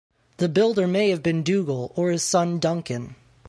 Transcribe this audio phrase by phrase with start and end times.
[0.37, 3.15] The builder may have been Dougall, or his son Duncan.